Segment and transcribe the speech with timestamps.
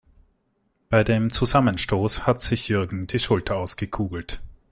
[0.89, 4.41] Bei dem Zusammenstoß hat sich Jürgen die Schulter ausgekugelt.